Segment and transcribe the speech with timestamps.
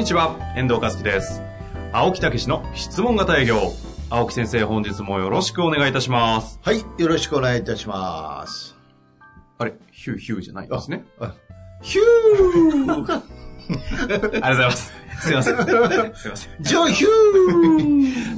[0.00, 1.42] にちは、遠藤和樹です。
[1.92, 3.70] 青木武の質問型営業。
[4.08, 6.58] 青木先生、本日もよろしくお願いいたします。
[6.62, 8.78] はい、よろしくお願いいたします。
[9.58, 11.04] あれ、ヒューヒューじゃないですね。
[11.20, 11.34] あ
[11.82, 13.22] ヒュー あ
[14.08, 14.92] りがとうございます。
[15.20, 15.56] すいません。
[15.64, 16.62] すいません。
[16.62, 17.08] ジョヒュ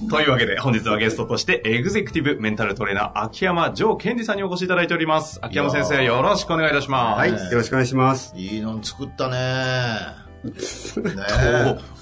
[0.06, 5.38] ーというわけで、本日はゲストとして、エグゼクティブメンタルトレーナー、秋山城健二さんにお越しいただいております。
[5.40, 7.18] 秋山先生、よろしくお願いいたします。
[7.20, 8.34] はい、ねよろしくお願いします。
[8.36, 10.31] いいの作ったねね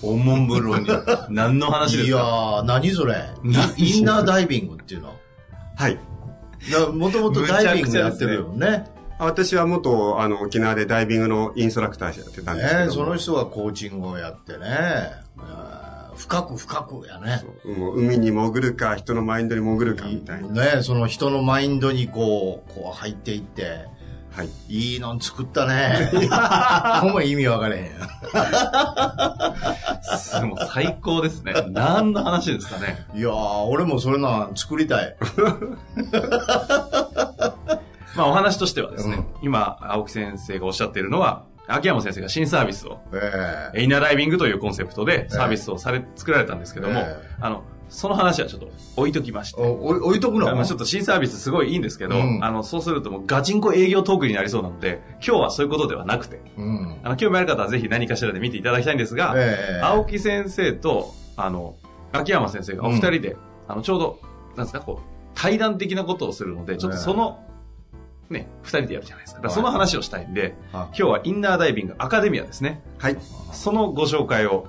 [0.02, 0.88] お、おもんぶろに、
[1.28, 3.16] 何の話でいやすかー、何それ？
[3.76, 5.14] イインナーダイビングっていうの？
[5.76, 5.98] はい。
[6.92, 8.84] もともとダイビングやってるよね。
[9.18, 15.10] 私は元、あの、沖縄でダイビングのインストラクターやってたんですけどその人がコーチングをやってね。
[16.16, 17.42] 深く深くやね。
[17.76, 20.76] もう海に潜るか、人のマインドに潜るかみたいな。
[20.76, 23.86] ねその人のマインドにこう、こう入っていって、
[24.32, 24.48] はい。
[24.68, 26.10] いいの作ったね。
[27.00, 27.90] ほんま意味分かれへんや。
[30.16, 31.52] すもう最高ですね。
[31.68, 33.06] 何の話ですかね。
[33.14, 35.16] いやー、俺もそれなん作りたい。
[38.16, 49.60] まあお話としてはですね、今、青木先生がおっしゃっているのは、秋山先生が新サービスを、ええインナーダイビングというコンセプトでサービスをされ、作られたんですけども、ええあの、その話はちょっと置いときまして。
[49.60, 50.54] 置いとくの？
[50.54, 57.00] まあちょっと新サービスすごいいいんですけど、うんあの、そうするともうガチンコ営業トークになりそうなので、今日はそういうことではなくて、うん。
[57.02, 61.74] あの、興味ある方はぜひ何かしらで見ていただきたいんですが、ええ青木先生と、あの、
[62.12, 63.36] 秋山先生がお二人で、
[63.68, 64.20] あの、ちょうど、
[64.56, 67.44] なんですか、こう、対談的なことをするので、ちょっとその、
[68.28, 69.40] ね、二人でやるじゃないですか。
[69.40, 72.80] だからその話をしたいんで、はい今日はインナーダイビングアカデミアですね。
[72.98, 73.16] はい。
[73.52, 74.68] そのご紹介を、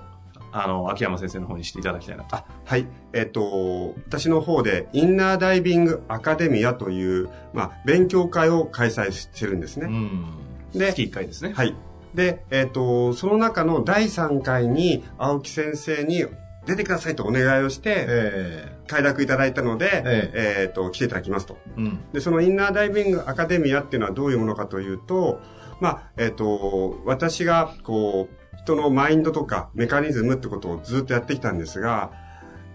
[0.51, 2.35] あの、秋山先生の方にしていただきたいなと。
[2.35, 2.87] あ、はい。
[3.13, 9.87] えっと、私の方で、インナーダイビングアカデミアという、まあ、勉強会を開催してるんですね。
[9.87, 10.25] うん。
[10.73, 11.53] で、月1回ですね。
[11.53, 11.75] はい。
[12.13, 16.25] で、えっ、と、その中の第3回に、青木先生に
[16.65, 20.31] 出てくださいとお願いをして、え快諾いただいたので、え
[20.63, 21.57] えっ、と、来ていただきますと。
[21.67, 21.99] えうん。
[22.11, 25.39] で、そのインナーダイビングアカデミアっていうのはどういうものかというと、
[25.79, 32.11] まあ、えっ、と、私が、こう、人のマインドとかメカニズムってことをずっとやってきたんですが、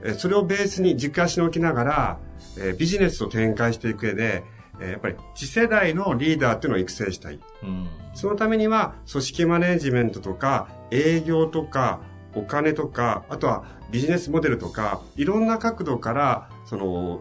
[0.02, 2.18] えーそれをベースに軸足に置きながら、
[2.58, 4.44] えービジネスを展開していく上で、
[4.80, 7.40] えーやっぱり次世代のリーダーっていうのを育成したい。
[7.62, 7.88] うん。
[8.14, 12.00] そのためには、組織マネジメントとか、営業とか、
[12.34, 17.20] お金とか、あとはビジネスモデルとか、いろんな角度から、その、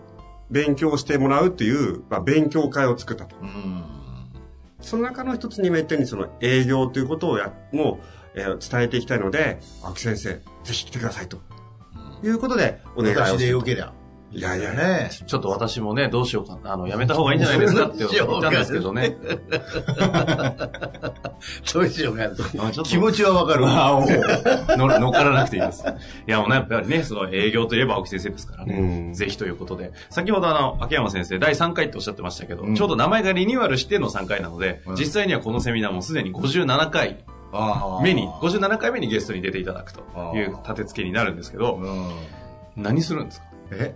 [0.50, 3.36] 勉強してもらうっていう、まあ、勉強会を作ったと。
[3.42, 3.84] うん。
[4.80, 10.42] その中の一つに今言ったように、その営業ということをや、もう、えー伝えていきたいので、青木先生、ぜ
[10.74, 11.38] ひ来てくださいと。
[12.24, 13.38] いうことで、お願いを私。
[13.40, 13.94] でよけりゃ。
[14.32, 15.10] いやいやね。
[15.28, 16.74] ちょっと私もね、どうしようかな。
[16.74, 19.16] あの、やめた方がいいんじゃないですかって言ったんですけどね。
[21.74, 22.24] どうしようか
[22.60, 23.86] あちょっと気持ちはわかるわ。
[23.86, 24.02] あお
[24.78, 25.86] 乗乗っからなくていいです。
[26.28, 28.76] いや、もうね、やっぱりね、その営業といえば青木先生ですからね。
[28.76, 29.94] うんぜひということで。
[30.10, 37.24] 先ほどあの、秋山先生、第3回っておっしゃってましたけど、うんちょうど名前がリニューアルしての3回なので、うん実際にはこのセミナーもすでに57回
[38.04, 40.02] 目に、57回目にゲストに出ていただくと
[40.36, 42.12] いう立て付けになるんですけど、うん。
[42.76, 43.48] 何するんですか？
[43.72, 43.96] え？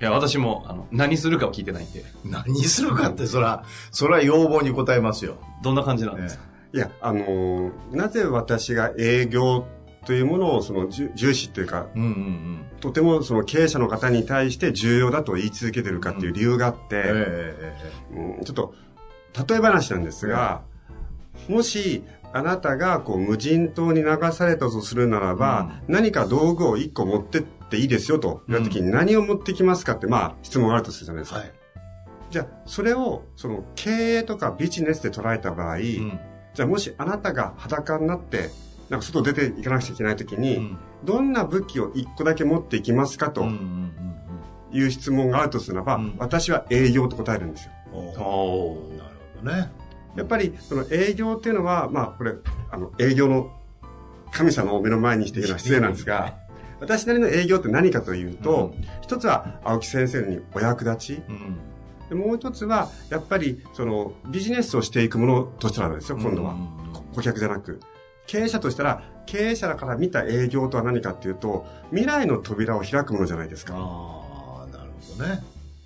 [0.00, 5.36] いや、私も、あの、何するかを聞いてないんで、何するかって、そら、そら要望に応えますよ。
[5.62, 9.66] どんな感じなんですか、いや、あのーなぜ私が営業
[10.04, 12.64] というものをその重重視というか、うんうんうん。
[12.80, 17.02] とてもその経営者の方に対して重要だと言い続けてるかっていう理由があって、え
[18.12, 18.74] えうんちょっと、
[19.48, 20.62] 例え話なんですが、
[21.48, 22.02] もし、
[22.34, 31.38] あなたがこう無人島に流されたとするならば、何か道具を1個持ってっていいですよと言った時に何を持ってきますかって、まあ質問があるとするじゃないですか。
[31.38, 31.52] はい。
[32.30, 36.18] じゃあ、それをその経営とかビジネスで捉えた場合、うん
[36.54, 38.50] じゃあもしあなたが裸になって、
[38.88, 43.54] なんか外出ていかなくちゃいけない時に、うんどんな武器を1個だけ持っていきますかとうんうん
[44.72, 47.72] うんいう質問があるとするならば、うん私は営業と答えるんですよ。
[47.92, 48.90] なるほ
[49.44, 49.83] どね。
[50.16, 52.34] やっぱり、その営業っていうのは、まあ、これ、
[52.70, 53.50] あの、営業の
[54.32, 56.36] 神様を目の前にしているのは失礼なんですが、
[56.80, 61.58] 私なりの営業って何かというと、一つは青木先生にお役立ち、うん。
[62.08, 66.54] でもう一つは、やっぱり、その、ビジネスをしていくものとしたらですよ、今度は。
[66.92, 67.80] こ顧客じゃなく。
[68.26, 73.74] 経営者としたら、経営者から見た営業とは何かっていうと、未来の扉を開くものじゃないですか。
[73.76, 75.42] ああ、なるほどね。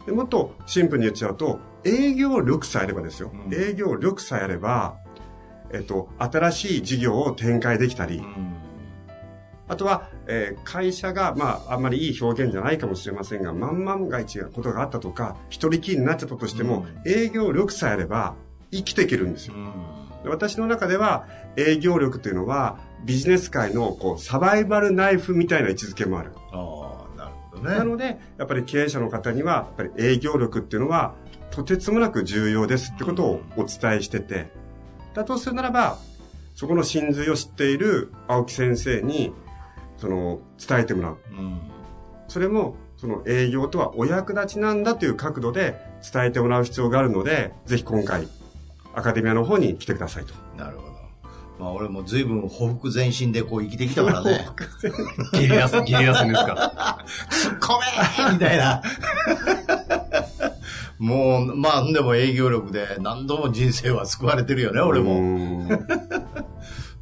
[0.06, 3.30] でもっとシンプルに言っちゃうと、営業力さえあればですよ。
[3.32, 4.96] うん営業力さえあれば、
[5.72, 8.56] えっと、新しい事業を展開できたり、うん。
[9.68, 18.34] あとは、えー会社が、まあ、あんまりいい表現じゃないかもしれませんが、万万が一ことがあったとか、一人きりになっちゃったとしても、営業力さえあれば、
[18.70, 19.54] 生きていけるんですよ。
[20.24, 21.26] で私の中では、
[21.56, 26.32] 営業力というのは、ビジネス界の、こう、サバイバルナイフみたいな位置づけもある。
[26.52, 27.76] ああ、なるほどね。
[27.76, 31.14] なので、やっぱり経営者の方には、やっぱり営業力っていうのは、
[31.50, 34.50] とてつもなく重要ですってことをお伝えしてて、
[35.14, 35.98] だとするならば、
[36.54, 39.32] そこの真髄を知っている青木先生に、
[39.96, 41.18] その、伝えてもらう。
[41.30, 41.60] うん。
[42.28, 45.80] それも、その営業とはお役立ちなんだという角度で
[46.12, 48.28] 伝えてもらう必要があるので、ぜひ今回、
[48.94, 50.34] アカデミアの方に来てくださいと。
[50.56, 50.88] なるほど。
[51.58, 54.48] まあ俺も随分ほふ前進でこう生きてきたからね。
[55.32, 57.04] ゲリラス、ゲリですか。
[57.30, 58.82] 突っ込めみたいな。
[60.98, 65.20] もう、まあ、でも営業力で何度も人生は救われてるよね、俺も。
[65.20, 65.68] も。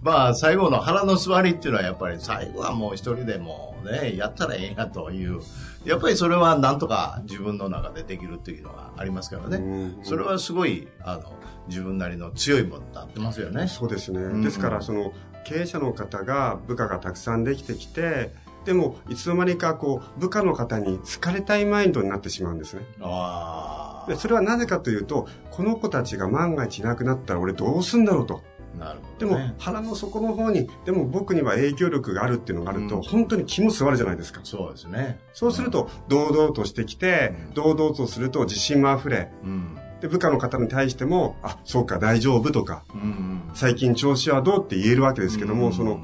[0.02, 5.40] まあ、最後の腹の座りっていうのはやっぱり最後はもう一人でもうね、やったらええやという。
[5.84, 9.56] やっぱりそれはなんとか自分の中でできるっていうのがありますからね。
[9.56, 11.32] うんそれはすごい、あの、
[11.68, 13.66] 自分なりの強いものになってますよね。
[13.66, 14.20] そうですね。
[14.20, 15.12] んですから、その、
[15.44, 18.32] 経営者の方が部下がたくさんできてきて、
[18.64, 22.82] でも、いつの間にか、こう、部下の方に好かれたいマインドになってしまうんですね。
[23.00, 28.42] あで、それはなぜかというと、この子たちが万が一いなくなったら俺どうすんだろうと。
[28.76, 34.40] あ、なるほでもどね。、腹の底の方に、でも僕には影響力があるっていうのがあると、うん本当に気も座るじゃないですか。
[34.44, 35.18] そうですね。
[35.32, 39.76] そうすると、堂々としてきて、堂々とすると自信も溢れ、うん。
[40.00, 43.00] で、部下の方に対しても、あ、そうか、大丈夫とか、うん。
[43.00, 43.42] うん。
[43.54, 46.00] 最近調子はどうって言えるわけですけども、うんその、、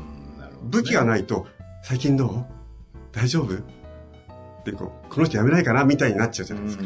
[0.64, 1.46] 武器がないと、
[1.82, 2.44] 最近どう？
[3.10, 3.55] 大丈夫？
[4.64, 5.84] で、こう、この人辞めないかな？
[5.84, 6.84] みたいになっちゃうじゃないですか。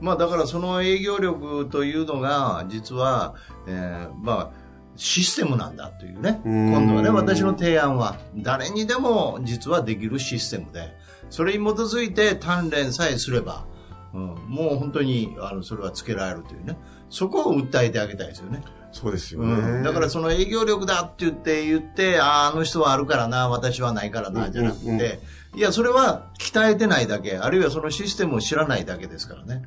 [0.00, 3.34] うんまあだからその営業力というのが実は、
[3.66, 4.66] えーまあ
[4.96, 6.40] システムなんだというね。
[6.44, 10.96] うん今度はね、私の提案は誰にでも実はできるシステムで、
[11.28, 13.66] それに基づいて鍛錬さえすれば、
[14.14, 16.78] うん、もう本当にあのそれはつけられるというね。
[17.10, 18.62] そこを訴えてあげたいですよね。
[18.90, 19.82] そうですようん、ね。
[19.82, 25.18] だからその営業力だって言って言って、ああ、あの人はあるからな、私はないからな、じゃなくて、うんうんうん
[25.56, 29.62] いや、それは鍛えてないだけ、あるいはそのシステムを知らないだけですからね。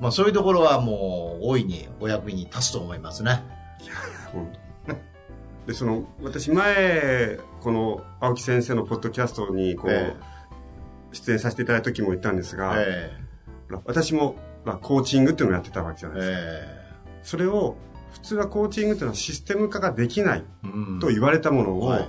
[0.00, 3.44] まあそういうところはもう大いにお役に立つと思いますね。
[4.32, 4.50] 本
[4.86, 4.96] 当。
[5.66, 10.16] で、その、私前、この青木先生のポッドキャストに、こう、え
[11.12, 13.12] 出演させていただいた時も言ったんですが、え
[13.68, 16.38] ほら私も、まあ、コーチングっていうのをやってたわけじゃえないですか。
[16.40, 16.90] え
[17.22, 17.76] それを、
[18.12, 20.98] 普通はコーチングっていうのはシステム化ができないえうん。
[20.98, 22.08] と言われたものを、はい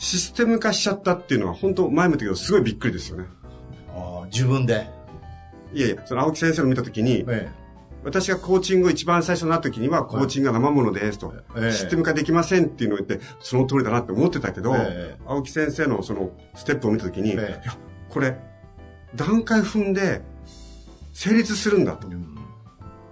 [0.00, 3.26] システム化しちゃったっていうのは本当前も言ったけどすごいびっくりですよね。
[3.94, 4.88] ああ自分で？
[5.74, 7.48] いやいや、その青木先生を見た時に、え
[8.02, 11.70] 私がコーチングを一番最初になった時には、コーチングが生ものですと、ええ。
[11.70, 15.22] システム化できませんっていうのを言って、その通りだなって思ってたけど、ええ。
[15.26, 17.62] 青木先生のそのステップを見た時に、ええ。
[17.62, 17.76] いや、
[18.08, 18.38] これ、
[19.14, 20.22] 段階踏んで
[21.12, 22.08] 成立するんだと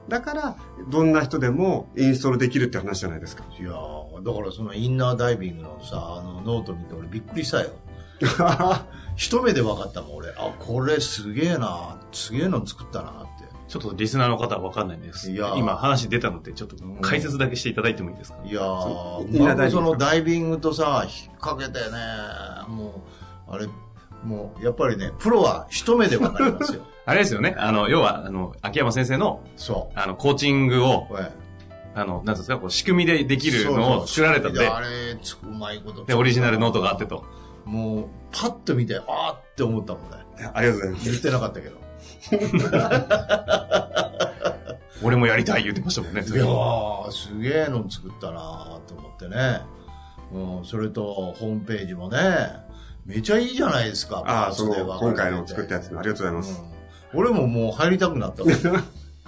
[0.08, 0.56] だから、
[0.88, 3.44] どんな人でもインストールできるって話じゃないですか。
[3.58, 7.70] いやーだからその INNER DIVING のさ、あのノート見て俺びっくりしたよ。
[9.16, 10.30] 一目で分かったもん俺。
[10.30, 13.48] あ、これすげえな、すげえの作ったなって。
[13.68, 15.30] ちょっとリスナーの方は分かんないんです。
[15.30, 21.98] いやー今話出たので、ちょっと解説だけしていただいてもいいですか、いやー、インナーダイビングそのダイビングとさ、引っ掛けてね、
[22.68, 23.04] も
[23.48, 23.68] う、あれ、
[24.24, 26.82] もう、やっぱりね、プロは一目で分かりますよ。
[27.08, 27.54] あれですよね。
[27.56, 31.08] あの、要は、あの、秋山先生の、そあの、コーチングを、
[31.94, 36.04] あの、なんですか、こう、仕組みでできえるのを作られたんで、そうそうあれ、つうまいこと。
[36.04, 37.06] で、オリジナルノートがあって。
[37.06, 37.24] と。
[37.64, 40.18] もう、パッと見て、あーって思ったもんね。
[40.52, 41.10] ありがとうございます。
[41.10, 41.78] 言ってなかったけど。
[45.02, 46.20] 俺もやりたい言ってましたもんね。
[46.20, 49.62] いやー、すげえの作ったなーと思ってね。
[50.30, 52.18] うん、それと、ホームページもね、
[53.06, 54.22] めちゃいいじゃないですか。
[54.26, 56.62] ああ、その、パーツで分かれて今回の作ったやつのありがとうございます。
[56.72, 56.77] うん
[57.14, 58.44] 俺ももう入りたくなった。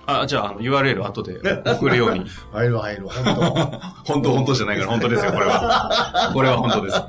[0.06, 2.24] あ、じゃあ、あの、URL 後で送るように。
[2.52, 6.30] 入る入る、本本当、本当じゃないから、 本当ですよ、これは。
[6.34, 7.02] これは本当です。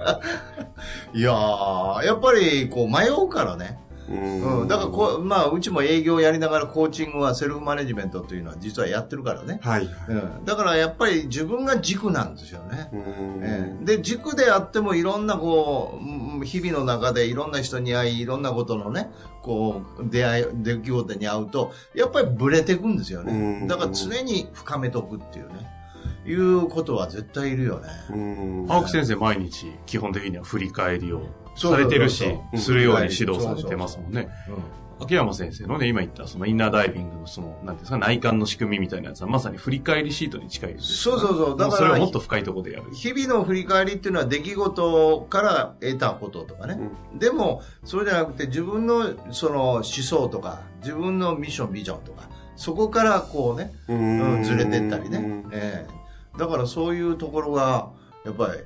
[1.14, 1.18] 当。
[1.18, 3.80] いやー、やっぱり、こう、迷うからね。
[4.12, 9.60] ううん、だからこう、まあ、うちも営業やりながらコーチングはセルフマネジメントというのは実はやってるからね。
[9.62, 9.90] はい。
[10.08, 12.90] うん、だからやっぱり自分が軸なんですよね。
[12.94, 13.80] うえん。
[13.82, 19.10] えで軸であってもいろんなこううん日々の中でいろんな人に会いいろんなことのね
[19.42, 23.62] こう出会い出来事に会うとやっぱりブレていくんですようん。
[23.62, 25.81] ねだから常に深めとくっていうね
[26.26, 27.88] いうことは絶対いるよね。
[28.12, 28.66] うん。
[28.70, 32.26] 青木先生毎日基本的には振り返りをされてるし
[32.56, 34.30] するように指導されてますもんね。
[34.50, 41.58] うん秋山先生のね、今言ったそのインナーダイビングのその、なんていうんですか、内観の仕組みみたいなやつはまさに振り返りシートに近いですそうそうそう。
[41.58, 42.86] だからそれをもっと深いところでやる。
[42.94, 46.78] 日々の振り返りっていうのは出来事から得たこととかね、
[47.18, 55.18] でもそうじゃなくて自分のその思想とか自分のミッションビジョンとかそこからこうね、ううんん、ずれてったりね。
[55.18, 56.01] うん、ええ
[56.38, 57.90] だからそういうところが
[58.26, 58.60] やっぱり、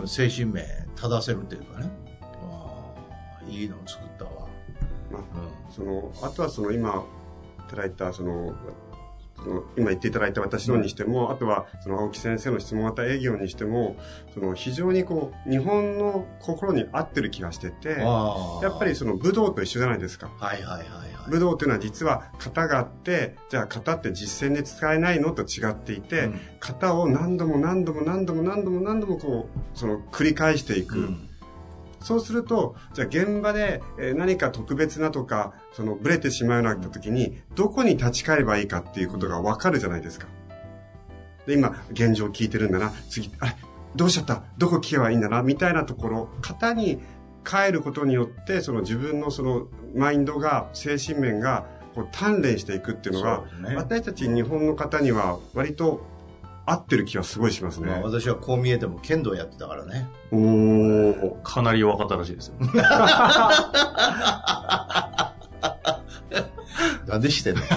[0.00, 0.64] うん精神面
[0.96, 1.90] 正せるというかね。
[2.42, 2.92] あ
[3.40, 3.50] あ。
[3.50, 4.30] いいのを作ったわ、
[5.12, 7.04] まあうそのあとはその今
[7.66, 8.54] いただいたその
[9.76, 13.96] 今言っていただいた私のにしても、あとはその青木先生の質問型営業にしても
[14.32, 20.30] その非常にこう日本の心に合ってる気がしててやっぱりその武道と一緒じゃないですか。
[20.38, 21.30] はいはいはいはい。
[21.30, 26.40] 武道っていうのは実は型があって、じゃあ型って実践で使えないのと違っていて、うん。
[26.60, 30.98] 型を何度も何度も何度も何度も何度もこう、その繰り返していく。
[30.98, 31.30] うん
[32.04, 40.28] そうすると、じゃあ現場でえー何か特別なとか、そのブレてしまうようになった時に、どこに立ち返ればいいかっていうことがわかるじゃないですか。
[41.46, 42.92] で、今、現状聞いてるんだな。
[43.08, 43.56] 次、あれ
[43.96, 44.44] どうしちゃった？
[44.58, 45.42] どこ聞けばいいんだな？
[45.42, 47.00] みたいなところ、型に
[47.48, 56.04] 変えることによって、その自分のそのマインドが、精神面が、こう鍛錬していくっていうのが、ね私たち日本の方には割と
[56.66, 57.88] 合ってる気はすごいしますね。
[57.90, 61.42] まあ、私はこう見えても剣道やってたからねおー。
[61.42, 62.54] かなり弱かったらしいですよ。
[67.06, 67.62] なんでしてんの？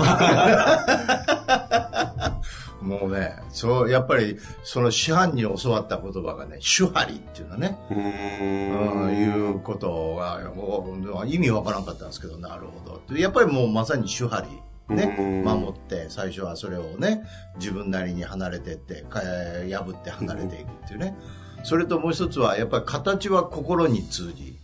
[2.82, 9.18] もうね、そう、やっぱり、その師範に教わった言葉がね、手張りっていうのね、ううん、ーん。
[9.18, 13.18] いうことが、もう意味わからんかったんですけど、なるほど。
[13.18, 14.48] やっぱりもうまさに手張り、
[14.90, 17.24] ね、うん守って、最初はそれをね、
[17.58, 21.16] 自分なりに離れてって、か破って離れていくっていうね。
[21.64, 24.58] それともう一つは、やっぱり形は心に通じ、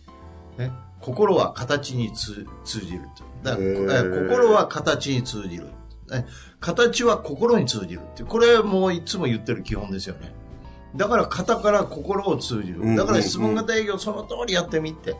[0.56, 3.24] ね、心は形に通通じると。
[3.42, 5.66] だから心は形に通じる。
[6.10, 6.26] ね
[6.60, 8.24] 形は心に通じるって。
[8.24, 10.32] これもいつも言ってる基本ですよね。
[10.96, 12.96] だから型から心を通じうんる。
[12.96, 15.16] だから質問型営業その通りやってみて。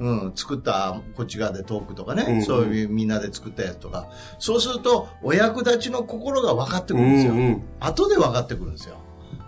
[0.00, 4.08] うん、作ったこっち側でトークとかね、うんそういうみんなで作ったやつとか、
[4.38, 7.32] そうするとお役立ちの心が分かってくるんですよ。
[7.32, 8.96] うんうん後で分かってくるんですよ。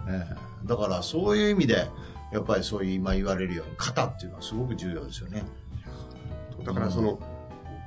[0.06, 1.88] ねえだからそういう意味で、
[2.32, 5.44] やっぱりそういう今言われるように型っていうのはすごく重要ですよね。
[6.64, 7.20] だからその、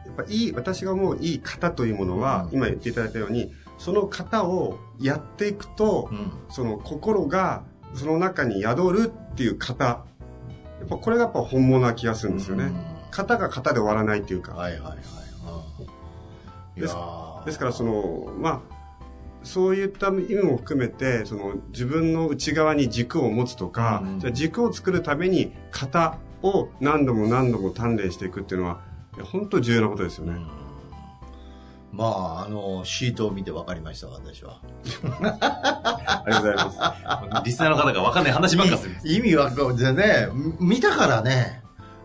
[0.05, 6.31] やっぱいい、私が思ういい型というものは、うん今言っていただいたように、その型をやっていくと、うん。
[6.49, 7.63] その心が
[7.93, 10.05] その中に宿るっていう型。
[10.89, 12.65] ぱこれがやっぱ本物な気がするんですよね。
[12.65, 14.53] うん型が型で終わらないっていうか。
[14.53, 14.97] はいはいはい。
[16.77, 18.59] うん、いやーですからその、まあ、
[19.43, 28.81] そういった意味も含めて、その自分の内側に軸を持つとか、うんじゃあ軸を作るために型を何度も何度も鍛錬していくっていうのは、
[29.31, 30.39] 本当重要なことですよね。
[31.91, 34.61] まあ、あの、シートを見て分かりました、私は。
[35.03, 37.45] ありがとうございます。
[37.45, 38.95] リスナーの方が分かんない話ばっかする。
[39.03, 40.27] 意味わかんでね、
[40.59, 41.63] 見たからね、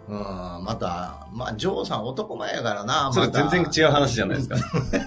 [0.09, 0.17] うん、
[0.64, 4.57] また、まあ、ジョーさん男前やからな、それ全然違う話じゃないですか。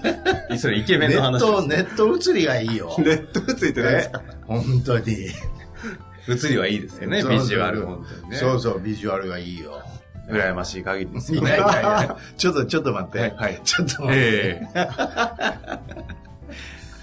[0.58, 1.84] それイケメンネッの話ト、です。
[1.84, 2.94] ネット映りがいいよ。
[2.98, 5.28] ネットついてないですか本当に。
[6.28, 8.36] 映りはいいですよね、そうビジュアル、本当にね。
[8.36, 9.82] そうそう、ビジュアルがいいよ。
[10.28, 11.50] 羨ましい限りですいよね。
[11.50, 13.18] やいやいや、 ちょっと、ちょっと待って。
[13.18, 14.26] はいはいちょっと待って。
[14.26, 14.88] ええ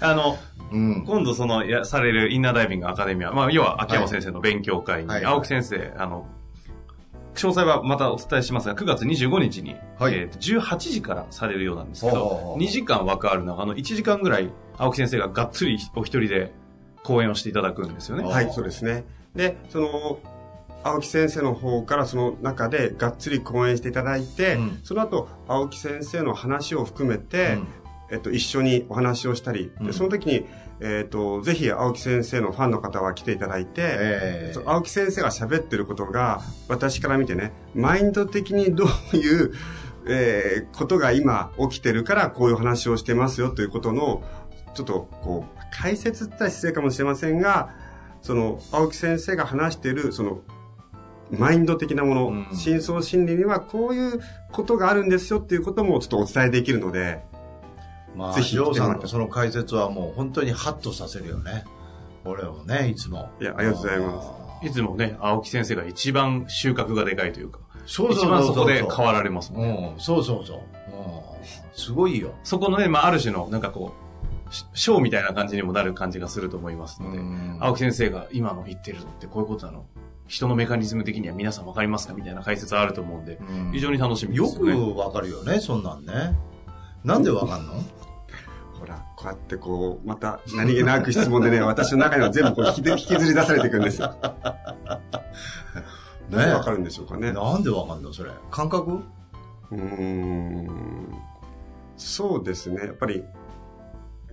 [0.00, 0.36] あの、
[0.72, 1.04] うん。
[1.06, 6.26] 今度その、や、されるインナーダイビングアカデミア、まあ、要は秋山先生の勉強会に、はい青木先生、あの、
[7.34, 16.52] 詳細はまたお伝えしますが、9月25日に、はいえーと18時からされるようなんですけどほ、う2時間枠ある中の1時間ぐらい、青木先生ががっつりお一人で
[17.04, 18.24] 講演をしていただくんですよね。
[18.24, 19.04] あはい、そうですね。
[19.34, 20.18] で、その、
[20.86, 24.80] 青木先生の方からその中でがっつり講演していただいて、うん。
[24.84, 27.66] その後、青木先生の話を含めて、うん。
[28.08, 29.86] えっと、一緒にお話をしたり、うん。
[29.86, 30.46] でその時に、
[30.80, 34.52] えっと、ぜひ青木先生のファンの方は来ていただいて、ええ。
[34.54, 39.52] そう青木先生が喋ってることが、私から見てね、マインド的にどういう、
[40.08, 44.22] えーことが今起きてるからこういう話をしてますよということの、
[44.74, 47.70] ちょっとこう、解説ったら失礼かもしれませんが、
[48.22, 50.42] その、青木先生が話している、その、
[51.30, 54.20] マインド的なもの、うん深層心理にはこういう
[54.52, 57.22] ことがあるんですよっていうこともちょっとお伝えできるので、
[58.14, 61.64] まあ、ぜひさんのその解説はもう本当にハッとさせるよね。
[62.24, 63.30] 俺をね、いつも。
[63.40, 64.28] いやありがとうございます
[64.62, 64.68] す。
[64.68, 69.92] いつもね、青木先生が一番収穫がでかいというか、そうそう一番そこでそう変わられますもんね。
[69.94, 70.56] うん、そうそうそう。
[70.56, 70.62] うん、
[71.74, 72.34] すごいよ。
[72.42, 74.05] そこのね、まあ、ある種の、なんかこう、し
[74.50, 77.20] ショーみたいな感じにもなる感じがすると思いますので、
[77.60, 79.84] 青木先生が今の言ってるのってこういうことなの？
[80.28, 82.14] 人のメカニズム的には皆さんわかりますか？
[82.14, 84.72] みたいな解説あると思うんで、うん非常に楽しみでよすよね。
[84.94, 86.36] くわかるよね、そんなんね。
[87.04, 87.74] なんでわかんの？
[88.78, 94.08] ほら、こうやってこう、また何気なく質問でね、 私の中には全部こう引きで引きずり出されていくんですよ。
[96.30, 97.32] ねなんでわかるんでしょうかね。
[97.32, 98.30] なんでわかんのそれ？
[98.50, 99.00] 感覚？
[99.70, 100.68] うーん。
[101.96, 102.84] そうですね。
[102.84, 103.24] やっぱり、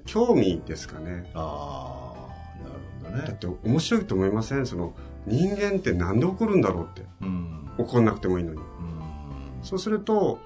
[0.05, 1.29] 興味ですかね。
[1.33, 3.27] ああ、なるほどね。
[3.27, 4.65] だって面白いと思いません？
[4.65, 4.93] その、
[5.25, 7.05] 人間ってなんで怒るんだろうって。
[7.21, 7.69] うん。
[7.77, 8.59] 怒んなくてもいいのに。
[8.59, 8.63] うん
[9.63, 10.39] そうすると、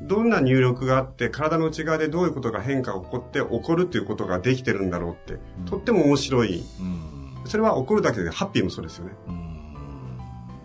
[0.00, 6.62] どんな入力があって、体の内側でどういうことが変化が起こって、起こるということができてるんだろうって、とっても面白い。
[6.80, 7.42] うん。
[7.46, 9.12] それは起こるだけでハッピーもそうですよね。
[9.28, 9.40] うん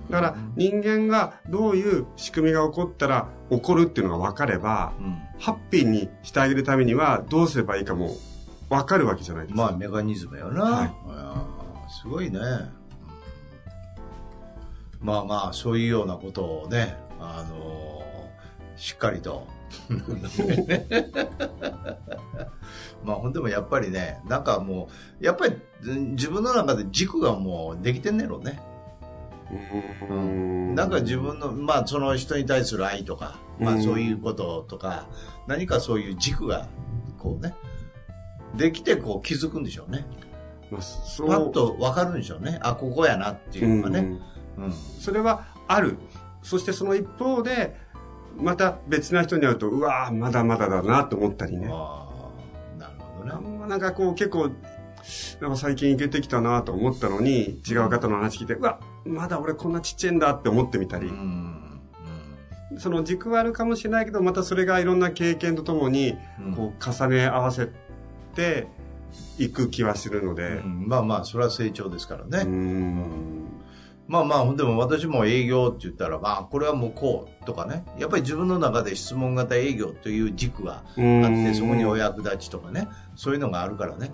[0.08, 8.16] だから人間がどういう仕組みが起こったら起こるっていうのが分かれば、うんハッピーにしてあげるためにはどうすればいいかも
[8.70, 9.64] 分かるわけじゃないですか。
[9.64, 10.64] まあメカニズムよな。
[10.64, 10.94] はい
[11.92, 12.40] すごいね。
[12.40, 12.86] うん
[15.02, 18.06] まあまあ、そういうようなことをね、あのー
[18.76, 19.48] しっかりと。
[23.06, 24.90] まあ、ほんでもやっぱりね、なんかも
[25.22, 28.60] う、やっぱりうん自分の中で軸がもうできてんねやろね。
[30.10, 35.08] うーんなんか自分の、まあその人に対する愛とか、まうんあそういうこととか、
[35.48, 36.68] 何かそういう軸が、
[37.18, 37.56] こうね、
[38.56, 40.06] できてこう気づくんでしょうね。
[40.72, 42.60] まあそうパッと分かるんでしょうね。
[42.62, 44.00] あ、ここやなっていうのがね。
[44.58, 44.72] うんうん。
[44.74, 45.98] それはある。
[46.42, 47.76] そしてその一方で、
[48.38, 51.68] また別な人に会うと、うわーまだまだだなと思ったりね。
[51.72, 52.08] あ
[52.76, 53.32] あ、なるほどね。
[53.32, 54.50] あんまなんかこう結構、
[55.42, 61.82] なんか最近いけてきたなと思ったのに、違う方の話聞いて、うわ、まだ俺こんなちっちゃいんだって思ってみたりう、ん。
[62.78, 66.54] その軸はあるかもしれないけど、またそれがいろんな経験とともに、うん。
[66.56, 67.70] こう重ね合わせ
[68.36, 68.68] て
[69.38, 72.44] いく気はするのうで、んまあまあ、それは成長ですからうね。
[72.44, 73.46] ん。
[74.08, 77.84] まあまあ、でも私も営業って言ったら、まあ、これはもうこうとかね。
[77.98, 82.88] やっぱり自分の中で質問型営業という軸があって、そこにお役立ちとかね。
[83.16, 84.12] そういうのがあるからね。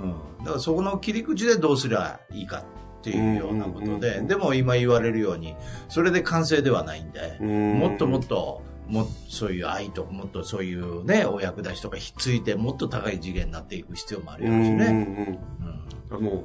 [0.00, 0.10] うん。
[0.40, 2.62] だからそこの切り口でどうすりゃいいか
[3.02, 5.56] っていうようなことで、うんでも今言われるように、
[5.88, 14.86] それで完成ではないんで、もっともっと、もそういう愛ともっとそういうね、お役立ちとかひっついて、もっと高い次元になっていく必要もあるうんやろうしね。
[14.86, 16.44] うんうんも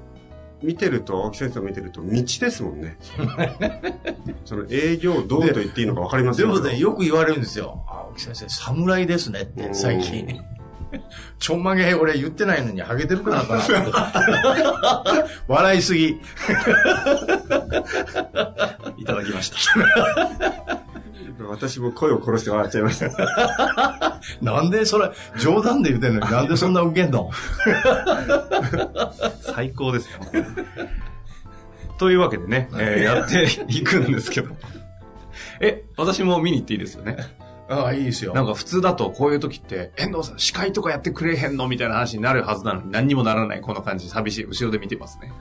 [0.63, 2.97] う、見てると、青木先生を見てると、道ですもんね。
[4.45, 7.83] その営業どうと言っていいのか分かりませんでもね、よく言われるんですよ。
[7.87, 10.39] 青木先生、侍ですねって、最近。
[11.39, 13.63] ちょんまげ俺言ってないのにハゲてるかなかな
[15.47, 16.09] 笑いすぎ。
[18.97, 19.57] いただきました。
[21.49, 24.19] 私も声を殺して笑っちゃいました。
[24.41, 27.31] なんでそれ、冗談で言ってんのになんでそんなウケんの？
[29.41, 30.19] 最高ですよ。
[31.97, 34.55] というわけでね、えーやっていくんですけど。
[35.59, 37.17] え、私も見に行っていいですよね？
[37.69, 38.33] ああ、いいですよ。
[38.33, 44.45] なんか普通だとこういう時って、遠藤さん司会とかやってくれへんのみたいな話になるはずなのに何にもならないこの感じ、寂しい。
[44.45, 45.31] 後ろで見てますね。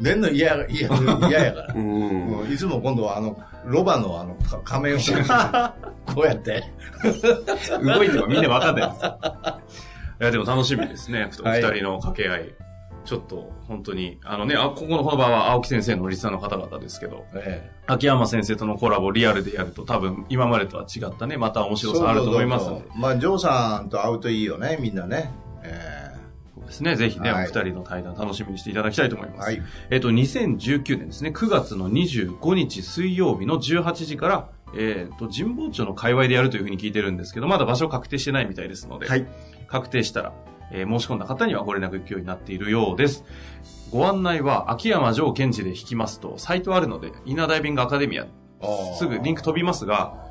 [0.00, 0.88] 出んの嫌や、嫌
[1.28, 1.74] 嫌やから。
[1.74, 2.52] うん。
[2.52, 4.98] いつも今度はあの、ロバのあの、か仮面を
[6.12, 6.64] こうやって。
[7.80, 9.04] 動いてもみんなわかんないです。
[10.20, 11.28] いや、でも楽しみですね。
[11.30, 12.54] ふはい二人の掛け合い。
[13.04, 25.30] ちょっと、本当に、あのね、あ、ここのこの場は青木先生のリスナーの方々ですけど、え秋山先生とのコラボリアルでやると多分今までとは違ったね、また面え白さあると思いますのでまあ、ジョーさんと会うといいよね、みんなね。
[25.62, 26.14] え
[26.54, 29.52] そうですね、ぜひね、はいお二人の対談楽しみにしていただきたいと思います。
[29.52, 29.62] えはい。
[29.90, 39.26] えっ、と、2019年ですね、9月の25日水曜日の18時から、えっ、と、神保町の界隈でやるというふうに聞いてるんですけど、まだ場所確定してないみたいですので、はい。
[39.68, 40.32] 確定したら、
[40.70, 43.24] えー申し込んだ方にはご連絡行くようになっているようです。
[43.90, 48.26] ご案内は、秋山城賢治で引きますと、サイトあるので、インナーダイビングアカデミア、
[48.98, 50.24] すぐリンク飛びますが、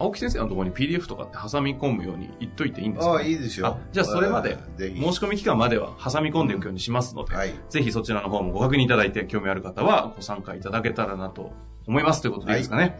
[0.00, 3.78] 青木先生のところに PDF とかって挟み込むように言っといていいんですか、ああ、いいですよあ。
[3.92, 4.56] じゃあそれまで。
[4.78, 7.52] 申し込み期間までは挟み込んでいくようにしますので、はい。
[7.68, 11.52] ぜひそちらの方もご確認いただいて、興味ある方はご参加いただけたらなと
[11.86, 12.98] 思いますということでいいですかね。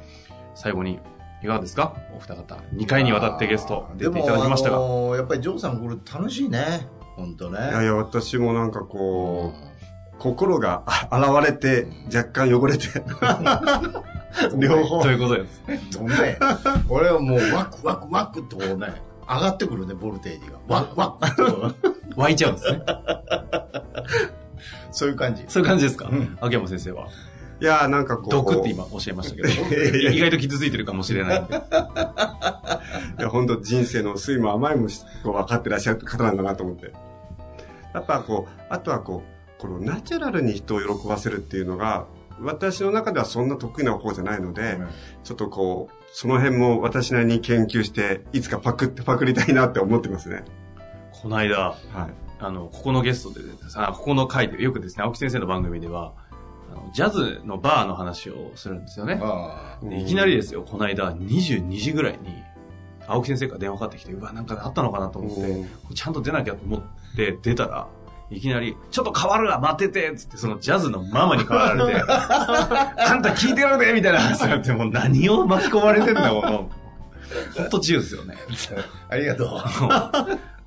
[0.54, 0.98] 最後に、
[1.42, 1.94] いかがですか？
[2.16, 2.56] お二方。
[2.74, 4.76] 2回にわたってゲスト出ていただきましたが。
[4.76, 6.86] でもあのーやっぱりジョーさん来ると楽しいね。
[7.16, 7.58] 本当ね。
[7.58, 9.70] いやいや、私もなんかこう、う
[10.18, 11.08] 心があ
[11.40, 12.86] 現れて、若干汚れて、
[14.58, 15.62] 両方ということです。
[16.02, 16.06] ん。
[16.06, 16.38] ね、
[16.88, 18.88] 俺はもうワクワクワクとこうね、
[19.28, 20.58] 上がってくるね、ボルテージが。
[20.68, 21.72] ワクワクと。
[22.16, 22.82] 湧いちゃうんですね。
[24.92, 25.44] そういう感じ。
[25.48, 27.08] そういう感じですか、うん秋山先生は。
[27.60, 28.30] いや、なんかこう。
[28.30, 29.48] 毒って今おっしゃいましたけど、
[30.10, 31.54] 意外と傷ついてるかもしれないんで。
[31.54, 31.58] い
[33.20, 34.88] いや、本当人生の酸いも甘いも
[35.22, 36.92] 分かってらっしゃる方なんだなと思って。
[37.92, 42.06] やっぱこう、あとはこう、このナチュラルに人を喜ばせるっていうのが、
[42.40, 44.78] 私の中ではそんな得意な方じゃないので、
[45.22, 50.44] ちょっとこう、その辺も私なりに研究して、いつかパクってパクりたいなって思ってますね。
[51.12, 51.76] この間、はい。
[52.42, 56.14] あの、ここのゲストで、さここの回で、よくですね、青木先生の番組では、
[56.70, 59.18] あのジャズのバーの話をするんですよね。
[59.22, 62.42] あでいきなりですよ、この間、22時ぐらいに、
[63.06, 66.82] 青木先生から電話かかってきて、うわ、なんかあったのかなと思って、ちゃんと出なきゃと思っ
[67.16, 67.88] て出たら、
[68.30, 76.70] いきなり、ちょっと変わるわ、待っててつって、そのジャズのママに変わられて、 あんた聞いてるでみたいな話になって、もう何を巻き込まれてんだ、この。
[77.56, 78.36] ほんと自由ですよね。
[79.08, 79.46] ありがと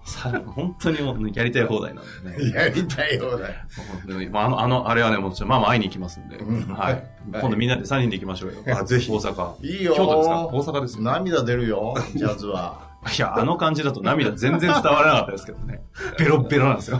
[0.05, 2.45] さ本当にもうやりたい放題なんでう。
[2.45, 2.51] ね。
[2.55, 3.53] やりたいようだよ。
[3.89, 6.93] 本当にまあ、あの、あの、あれはね、もうちょっとママ会いに行きますんで、うんはい。
[6.93, 8.77] はい今度みんなで3人で行きましょうよ。
[8.77, 9.53] あぜひ大阪。
[9.65, 9.93] いいよ。
[9.95, 10.47] 京都ですか？
[10.47, 11.03] 大阪ですよ。
[11.03, 12.91] 涙出るよ、ジャズは。
[13.17, 15.81] いや、あの感じだと涙全然伝わらなかったですけどね。
[16.19, 16.99] ベロッベロなんですよ。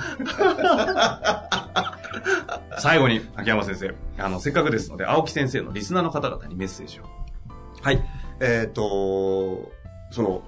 [2.79, 7.03] 最後に、秋山先生、あの、せっかくですので、青木先生のリスナーの方々にメッセージを。
[7.81, 8.01] はい。
[8.39, 9.71] えっ、と、
[10.11, 10.41] その、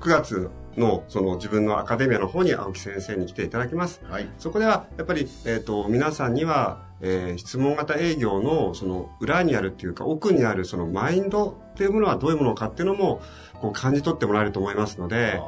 [0.00, 4.00] 9月の、その自分のアカデミアの方に青木先生に来ていただきます。
[4.08, 4.28] はい。
[4.38, 13.20] そこでは、やっぱり、えっ、と、皆さんには、えー質問型営業の、その、裏にあるっていうか、奥にある、その、マインドっていうものはどういうものかっていうのも、
[13.60, 15.40] こう、感じ取ってもらえると思いますので、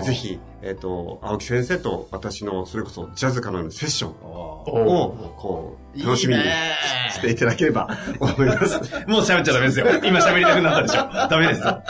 [0.00, 6.42] ぜひ、えっ、と、青木先生と私の、それこそ、ジャズからのセッションおを、こう、楽しみに
[7.10, 8.78] していただければ思います。
[9.06, 9.86] もう喋っちゃダメですよ。
[10.02, 11.28] 今喋りたくなったでしょ。
[11.28, 11.82] ダメですよ。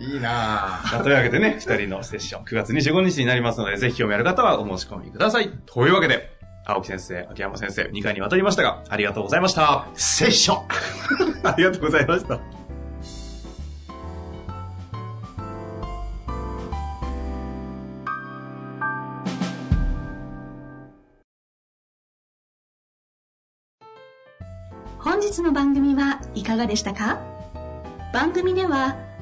[0.00, 1.02] いいなぁ。
[1.02, 5.50] というわけでね、 二人のセッション、9月25日になりますので、ぜひ興味ある方はお申し込みください。
[5.66, 6.30] というわけで、
[6.64, 9.86] 青木先生、秋山先生、2回にわたりましたが、ありがとうございました。
[9.94, 10.66] セッション
[11.46, 12.40] ありがとうございました。
[24.98, 27.18] 本日の番組はいかがでしたか？
[28.12, 28.96] 番組では